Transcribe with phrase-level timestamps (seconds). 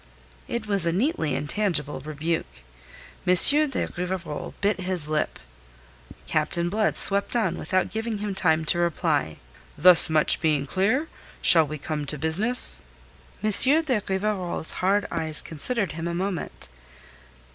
[0.47, 2.63] It was a neatly intangible rebuke.
[3.27, 3.35] M.
[3.35, 5.37] de Rivarol bit his lip.
[6.25, 9.37] Captain Blood swept on without giving him time to reply:
[9.77, 11.07] "Thus much being clear,
[11.39, 12.81] shall we come to business?"
[13.43, 13.51] M.
[13.83, 16.67] de Rivarol's hard eyes considered him a moment.